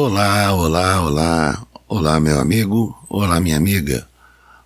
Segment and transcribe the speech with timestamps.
[0.00, 1.66] Olá, olá, olá.
[1.88, 2.96] Olá, meu amigo.
[3.08, 4.08] Olá, minha amiga.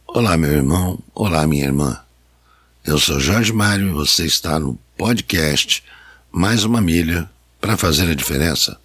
[0.07, 0.99] Olá, meu irmão.
[1.15, 1.99] Olá, minha irmã.
[2.85, 5.83] Eu sou Jorge Mário e você está no podcast
[6.31, 7.31] Mais uma Milha
[7.63, 8.79] para fazer a diferença.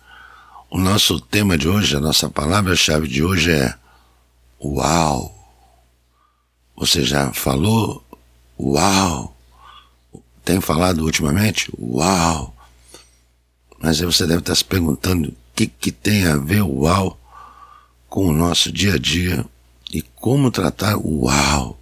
[0.70, 3.76] O nosso tema de hoje, a nossa palavra-chave de hoje é
[4.64, 5.36] Uau!
[6.78, 8.02] Você já falou
[8.58, 9.36] Uau!
[10.46, 11.70] Tem falado ultimamente?
[11.78, 12.56] Uau!
[13.78, 17.20] Mas aí você deve estar se perguntando que, que tem a ver o uau
[18.08, 19.44] com o nosso dia a dia
[19.92, 21.80] e como tratar o uau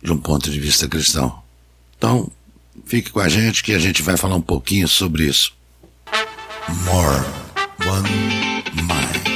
[0.00, 1.42] de um ponto de vista cristão.
[1.98, 2.30] Então,
[2.86, 5.52] fique com a gente que a gente vai falar um pouquinho sobre isso.
[6.84, 7.24] More
[7.84, 8.08] One
[8.76, 9.29] Mind.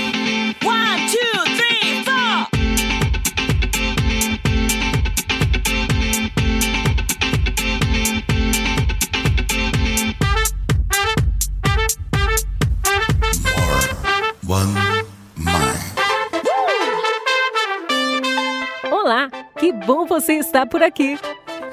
[20.15, 21.19] Você estar por aqui.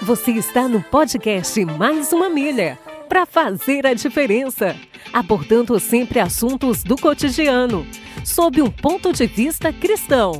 [0.01, 2.75] Você está no podcast Mais uma Milha
[3.07, 4.75] para fazer a diferença,
[5.13, 7.85] abordando sempre assuntos do cotidiano,
[8.25, 10.39] sob um ponto de vista cristão.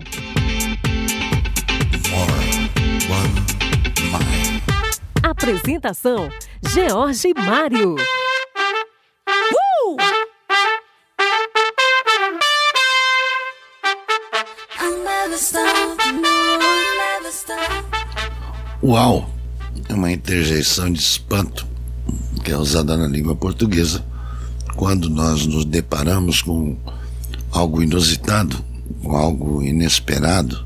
[5.21, 6.27] Apresentação:
[6.73, 7.97] George Mário.
[18.83, 19.29] Uau
[19.87, 21.67] é uma interjeição de espanto
[22.43, 24.03] que é usada na língua portuguesa
[24.75, 26.75] quando nós nos deparamos com
[27.51, 28.63] algo inusitado,
[29.03, 30.65] com algo inesperado.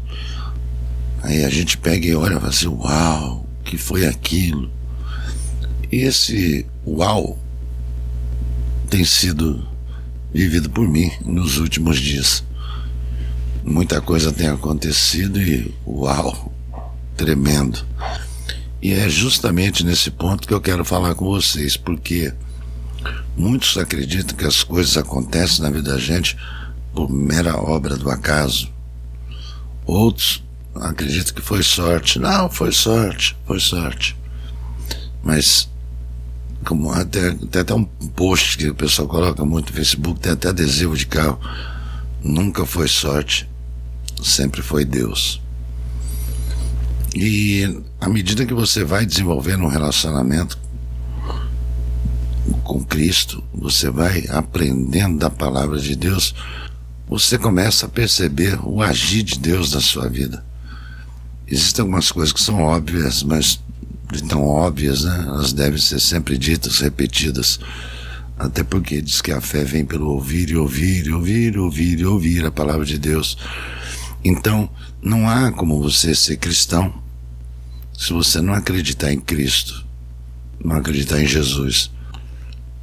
[1.24, 4.72] Aí a gente pega e olha e fala assim: Uau, que foi aquilo?
[5.92, 7.38] E esse uau
[8.90, 9.68] tem sido
[10.34, 12.46] vivido por mim nos últimos dias.
[13.64, 16.54] Muita coisa tem acontecido e uau,
[17.18, 17.86] tremendo.
[18.86, 22.32] E é justamente nesse ponto que eu quero falar com vocês, porque
[23.36, 26.38] muitos acreditam que as coisas acontecem na vida da gente
[26.94, 28.72] por mera obra do acaso.
[29.88, 30.44] Outros
[30.76, 32.20] acreditam que foi sorte.
[32.20, 34.16] Não, foi sorte, foi sorte.
[35.24, 35.68] Mas,
[36.64, 40.50] como até, tem até um post que o pessoal coloca muito no Facebook, tem até
[40.50, 41.40] adesivo de carro.
[42.24, 43.50] Nunca foi sorte,
[44.22, 45.42] sempre foi Deus.
[47.16, 50.60] E à medida que você vai desenvolvendo um relacionamento
[52.62, 56.36] com Cristo, você vai aprendendo da palavra de Deus,
[57.08, 60.44] você começa a perceber o agir de Deus na sua vida.
[61.48, 63.62] Existem algumas coisas que são óbvias, mas
[64.28, 65.24] tão óbvias, né?
[65.26, 67.62] Elas devem ser sempre ditas, repetidas.
[68.38, 72.00] Até porque diz que a fé vem pelo ouvir e ouvir e ouvir e ouvir
[72.02, 73.38] e ouvir a palavra de Deus.
[74.22, 74.70] Então,
[75.02, 77.05] não há como você ser cristão
[77.98, 79.86] se você não acreditar em Cristo,
[80.64, 81.92] não acreditar em Jesus,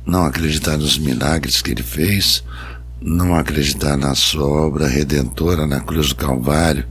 [0.06, 2.42] não acreditar nos milagres que ele fez,
[3.00, 6.86] não acreditar na sua obra redentora na cruz do Calvário,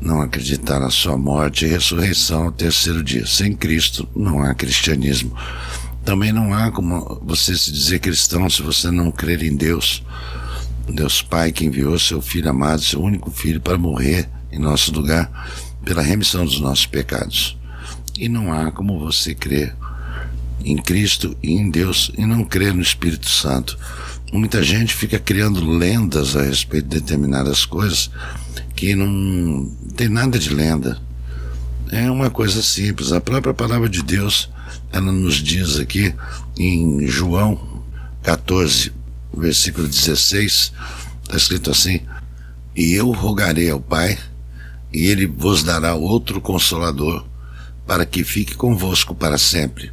[0.00, 3.26] não acreditar na sua morte e ressurreição ao terceiro dia.
[3.26, 5.34] Sem Cristo não há cristianismo.
[6.04, 10.04] Também não há como você se dizer cristão se você não crer em Deus.
[10.88, 15.30] Deus Pai que enviou seu Filho amado, seu único Filho, para morrer em nosso lugar
[15.86, 17.56] pela remissão dos nossos pecados.
[18.18, 19.74] E não há como você crer
[20.64, 23.78] em Cristo e em Deus e não crer no Espírito Santo.
[24.32, 28.10] Muita gente fica criando lendas a respeito de determinadas coisas
[28.74, 31.00] que não tem nada de lenda.
[31.92, 33.12] É uma coisa simples.
[33.12, 34.50] A própria palavra de Deus,
[34.90, 36.12] ela nos diz aqui
[36.58, 37.84] em João
[38.24, 38.92] 14,
[39.32, 40.72] versículo 16,
[41.22, 42.00] está escrito assim:
[42.74, 44.18] E eu rogarei ao Pai,
[44.96, 47.22] e ele vos dará outro consolador,
[47.86, 49.92] para que fique convosco para sempre.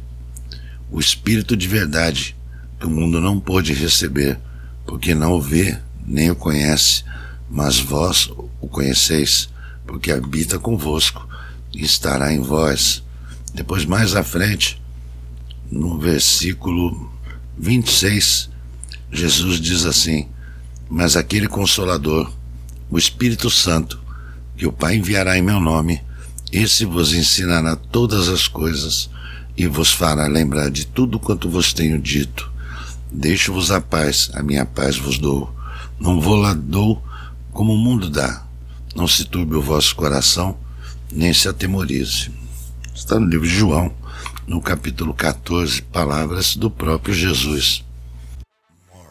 [0.90, 2.34] O Espírito de verdade,
[2.80, 4.40] que o mundo não pôde receber,
[4.86, 7.04] porque não o vê nem o conhece,
[7.50, 8.30] mas vós
[8.62, 9.50] o conheceis,
[9.86, 11.28] porque habita convosco
[11.74, 13.02] e estará em vós.
[13.52, 14.80] Depois, mais à frente,
[15.70, 17.12] no versículo
[17.58, 18.48] 26,
[19.12, 20.28] Jesus diz assim:
[20.88, 22.32] Mas aquele Consolador,
[22.88, 24.02] o Espírito Santo,
[24.56, 26.00] que o Pai enviará em meu nome,
[26.52, 29.10] esse vos ensinará todas as coisas
[29.56, 32.50] e vos fará lembrar de tudo quanto vos tenho dito.
[33.10, 35.52] Deixo-vos a paz, a minha paz vos dou.
[35.98, 37.02] Não vou lá dou
[37.52, 38.44] como o mundo dá.
[38.94, 40.56] Não se turbe o vosso coração,
[41.10, 42.30] nem se atemorize.
[42.94, 43.92] Está no livro de João,
[44.46, 47.84] no capítulo 14, palavras do próprio Jesus.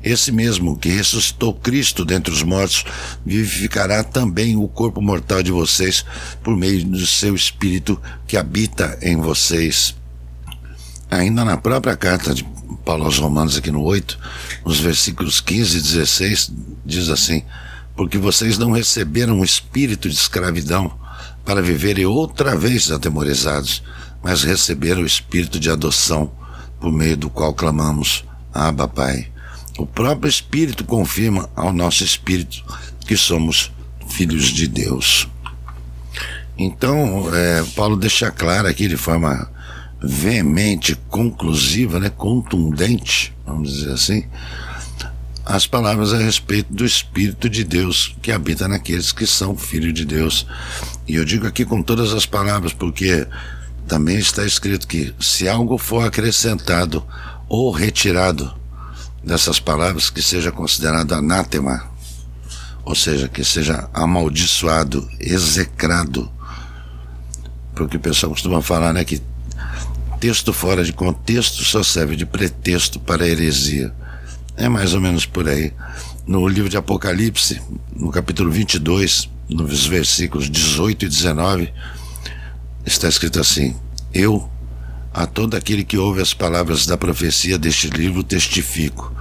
[0.02, 2.84] esse mesmo que ressuscitou Cristo dentre os mortos
[3.25, 6.05] vivificará também o corpo mortal de vocês
[6.43, 9.94] por meio do seu espírito que habita em vocês.
[11.08, 12.44] Ainda na própria carta de
[12.84, 14.19] Paulo aos Romanos, aqui no 8,
[14.66, 16.52] nos versículos 15 e 16,
[16.84, 17.44] diz assim:
[17.94, 20.99] Porque vocês não receberam o espírito de escravidão
[21.44, 23.84] para viverem outra vez atemorizados,
[24.23, 26.31] mas receberam o espírito de adoção,
[26.81, 29.29] por meio do qual clamamos: Abba, Pai.
[29.79, 32.65] O próprio Espírito confirma ao nosso espírito
[33.06, 33.70] que somos
[34.09, 35.29] filhos de Deus.
[36.59, 39.49] Então, é, Paulo deixa claro aqui de forma
[40.03, 44.25] veemente, conclusiva, né, contundente, vamos dizer assim,
[45.44, 50.05] as palavras a respeito do Espírito de Deus que habita naqueles que são filhos de
[50.05, 50.47] Deus.
[51.06, 53.26] E eu digo aqui com todas as palavras, porque
[53.88, 57.05] também está escrito que se algo for acrescentado
[57.49, 58.55] ou retirado
[59.25, 61.85] dessas palavras, que seja considerado anátema,
[62.85, 66.31] ou seja, que seja amaldiçoado, execrado.
[67.75, 69.23] Porque o pessoal costuma falar, né, que
[70.20, 73.93] texto fora de contexto só serve de pretexto para heresia.
[74.56, 75.73] É mais ou menos por aí.
[76.26, 77.62] No livro de Apocalipse,
[77.94, 81.73] no capítulo 22, nos versículos 18 e 19,
[82.88, 83.76] está escrito assim:
[84.12, 84.49] Eu,
[85.12, 89.14] a todo aquele que ouve as palavras da profecia deste livro, testifico.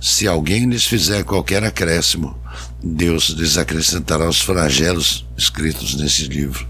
[0.00, 2.36] Se alguém lhes fizer qualquer acréscimo,
[2.82, 6.66] Deus lhes acrescentará os flagelos escritos nesse livro.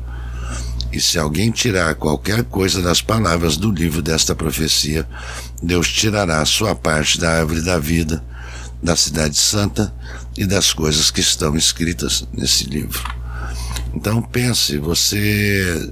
[0.92, 5.08] E se alguém tirar qualquer coisa das palavras do livro desta profecia,
[5.62, 8.22] Deus tirará a sua parte da árvore da vida,
[8.82, 9.94] da cidade santa
[10.36, 13.02] e das coisas que estão escritas nesse livro.
[13.94, 15.90] Então pense, você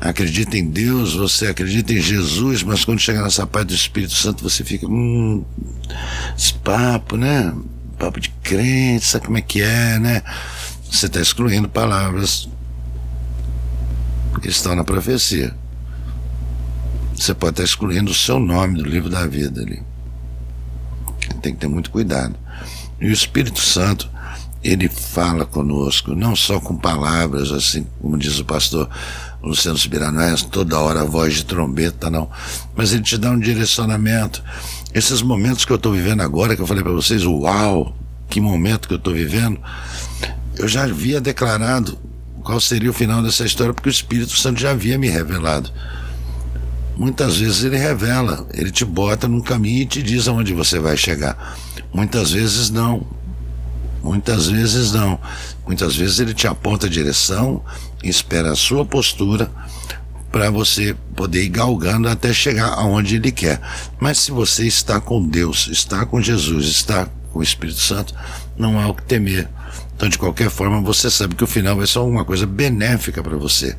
[0.00, 4.42] acredita em Deus, você acredita em Jesus, mas quando chega nessa parte do Espírito Santo
[4.42, 5.44] você fica, hum,
[6.36, 7.54] esse papo, né?
[7.98, 10.22] Papo de crente, sabe como é que é, né?
[10.90, 12.48] Você está excluindo palavras
[14.40, 15.54] que estão na profecia.
[17.14, 19.82] Você pode estar excluindo o seu nome do livro da vida ali.
[21.40, 22.34] Tem que ter muito cuidado.
[23.00, 24.10] E o Espírito Santo,
[24.62, 28.88] ele fala conosco, não só com palavras, assim, como diz o pastor
[29.44, 29.78] Luciano
[30.22, 32.30] é toda hora a voz de trombeta, não.
[32.74, 34.42] Mas ele te dá um direcionamento.
[34.92, 37.94] Esses momentos que eu estou vivendo agora, que eu falei para vocês, uau,
[38.28, 39.60] que momento que eu estou vivendo,
[40.56, 41.98] eu já havia declarado
[42.42, 45.70] qual seria o final dessa história, porque o Espírito Santo já havia me revelado.
[46.96, 50.96] Muitas vezes ele revela, ele te bota num caminho e te diz aonde você vai
[50.96, 51.56] chegar.
[51.92, 53.06] Muitas vezes não.
[54.04, 55.18] Muitas vezes não.
[55.66, 57.64] Muitas vezes ele te aponta a direção,
[58.02, 59.50] espera a sua postura
[60.30, 63.58] para você poder ir galgando até chegar aonde ele quer.
[63.98, 68.14] Mas se você está com Deus, está com Jesus, está com o Espírito Santo,
[68.58, 69.48] não há o que temer.
[69.96, 73.38] Então, de qualquer forma, você sabe que o final vai ser uma coisa benéfica para
[73.38, 73.74] você.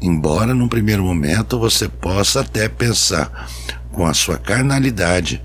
[0.00, 3.50] Embora, num primeiro momento, você possa até pensar
[3.92, 5.42] com a sua carnalidade,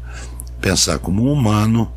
[0.61, 1.91] pensar como um humano,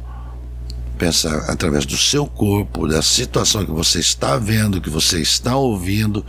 [1.01, 6.25] pensar através do seu corpo, da situação que você está vendo, que você está ouvindo,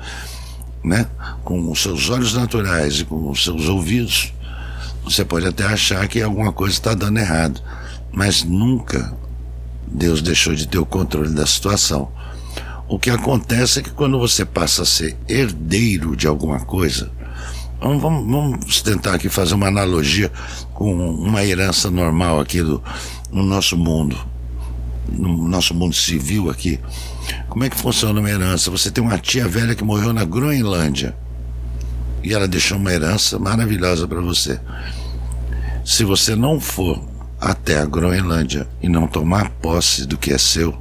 [0.81, 1.07] né?
[1.43, 4.33] com os seus olhos naturais e com os seus ouvidos,
[5.03, 7.61] você pode até achar que alguma coisa está dando errado,
[8.13, 9.13] mas nunca
[9.85, 12.09] Deus deixou de ter o controle da situação.
[12.87, 17.11] O que acontece é que quando você passa a ser herdeiro de alguma coisa,
[17.81, 20.31] vamos, tentar aqui fazer uma analogia
[20.73, 22.81] com uma herança normal aqui do,
[23.31, 24.17] no nosso mundo,
[25.12, 26.80] no nosso mundo civil aqui.
[27.50, 28.72] Como é que funciona uma herança?
[28.72, 31.15] Você tem uma tia velha que morreu na Groenlândia
[32.24, 34.60] e ela deixou uma herança maravilhosa para você.
[35.84, 37.01] Se você não for
[37.39, 40.77] até a Groenlândia e não tomar posse do que é seu,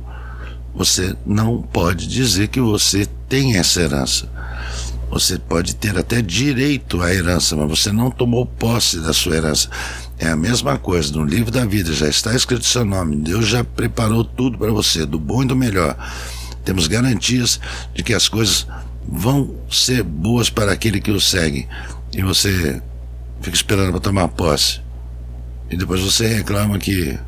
[0.75, 4.29] você não pode dizer que você tem essa herança.
[5.11, 9.69] Você pode ter até direito à herança, mas você não tomou posse da sua herança.
[10.21, 13.17] É a mesma coisa, no livro da vida já está escrito seu nome.
[13.17, 15.97] Deus já preparou tudo para você, do bom e do melhor.
[16.63, 17.59] Temos garantias
[17.95, 18.67] de que as coisas
[19.09, 21.67] vão ser boas para aquele que o segue.
[22.13, 22.83] E você
[23.41, 24.83] fica esperando para tomar posse.
[25.71, 27.19] E depois você reclama que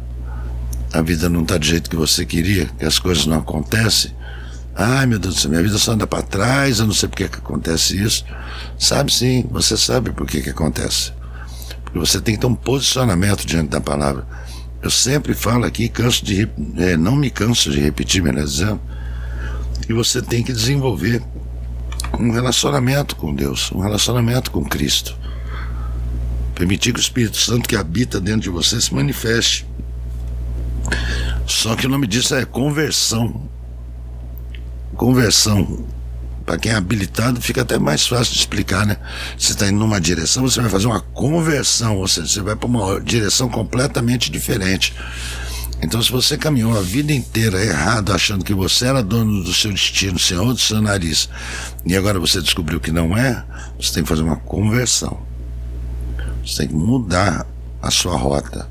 [0.92, 4.12] a vida não está do jeito que você queria, que as coisas não acontecem.
[4.74, 7.16] Ai meu Deus do céu, minha vida só anda para trás, eu não sei por
[7.16, 8.22] que, que acontece isso.
[8.78, 11.21] Sabe sim, você sabe por que, que acontece.
[11.94, 14.26] Você tem que ter um posicionamento diante da palavra.
[14.82, 18.80] Eu sempre falo aqui, canso de, é, não me canso de repetir, melhor dizendo,
[19.86, 21.22] que você tem que desenvolver
[22.18, 25.16] um relacionamento com Deus, um relacionamento com Cristo.
[26.54, 29.66] Permitir que o Espírito Santo que habita dentro de você se manifeste.
[31.46, 33.48] Só que o nome disso é conversão.
[34.94, 35.84] Conversão.
[36.44, 38.96] Para quem é habilitado, fica até mais fácil de explicar, né?
[39.38, 42.66] Você está indo numa direção, você vai fazer uma conversão, ou seja, você vai para
[42.66, 44.94] uma direção completamente diferente.
[45.82, 49.72] Então, se você caminhou a vida inteira errado, achando que você era dono do seu
[49.72, 51.28] destino, senhor do seu nariz,
[51.84, 53.44] e agora você descobriu que não é,
[53.80, 55.20] você tem que fazer uma conversão.
[56.46, 57.46] Você tem que mudar
[57.80, 58.68] a sua rota.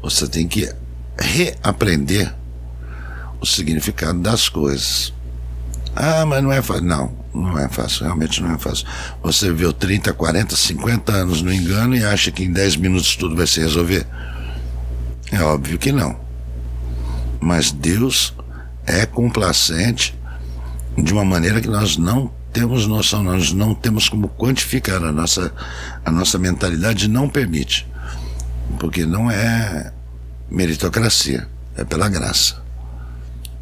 [0.00, 0.72] Você tem que
[1.18, 2.32] reaprender
[3.40, 5.12] o significado das coisas.
[5.96, 6.84] Ah, mas não é fácil.
[6.84, 8.86] Não, não é fácil, realmente não é fácil.
[9.22, 13.34] Você viveu 30, 40, 50 anos no engano e acha que em 10 minutos tudo
[13.34, 14.06] vai se resolver?
[15.32, 16.14] É óbvio que não.
[17.40, 18.34] Mas Deus
[18.86, 20.14] é complacente
[20.98, 25.52] de uma maneira que nós não temos noção, nós não temos como quantificar a nossa,
[26.04, 27.86] a nossa mentalidade não permite.
[28.78, 29.92] Porque não é
[30.50, 32.62] meritocracia, é pela graça.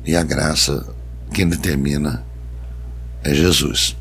[0.04, 0.93] E a graça
[1.34, 2.24] quem determina
[3.24, 3.96] é Jesus.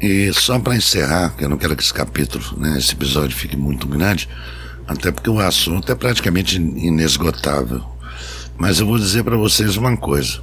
[0.00, 3.56] E só para encerrar, porque eu não quero que esse capítulo, né, esse episódio fique
[3.56, 4.28] muito grande,
[4.86, 7.82] até porque o assunto é praticamente inesgotável.
[8.56, 10.42] Mas eu vou dizer para vocês uma coisa.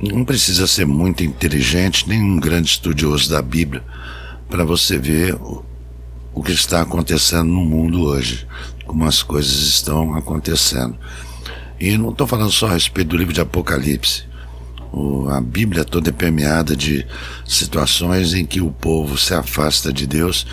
[0.00, 3.82] Não precisa ser muito inteligente, nem um grande estudioso da Bíblia,
[4.48, 5.64] para você ver o,
[6.34, 8.46] o que está acontecendo no mundo hoje,
[8.86, 10.96] como as coisas estão acontecendo.
[11.78, 14.31] E não estou falando só a respeito do livro de Apocalipse.
[15.30, 17.06] A Bíblia toda é permeada de
[17.46, 20.46] situações em que o povo se afasta de Deus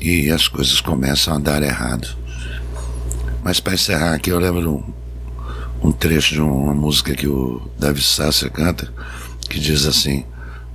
[0.00, 2.06] e as coisas começam a dar errado.
[3.42, 4.84] Mas para encerrar aqui, eu lembro
[5.82, 8.92] um, um, trecho de uma música que o Davi Sasser canta,
[9.48, 10.26] que diz assim: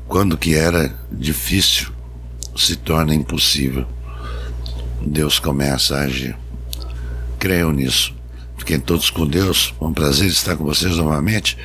[0.07, 1.91] Quando que era difícil
[2.55, 3.85] se torna impossível,
[5.05, 6.35] Deus começa a agir.
[7.37, 8.15] Creiam nisso.
[8.57, 9.75] Fiquem todos com Deus.
[9.77, 11.55] Foi um prazer estar com vocês novamente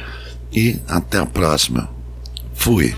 [0.52, 1.90] e até a próxima.
[2.54, 2.94] Fui.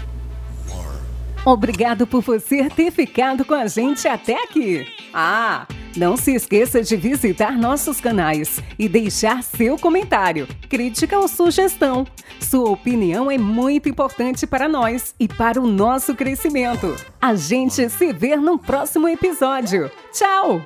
[1.45, 4.87] Obrigado por você ter ficado com a gente até aqui.
[5.13, 5.67] Ah,
[5.97, 12.07] não se esqueça de visitar nossos canais e deixar seu comentário, crítica ou sugestão.
[12.41, 16.95] Sua opinião é muito importante para nós e para o nosso crescimento.
[17.21, 19.91] A gente se vê no próximo episódio.
[20.13, 20.65] Tchau!